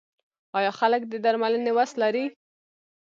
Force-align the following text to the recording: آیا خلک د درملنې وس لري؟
آیا 0.57 0.71
خلک 0.79 1.01
د 1.07 1.13
درملنې 1.25 1.71
وس 1.77 1.91
لري؟ 2.01 2.25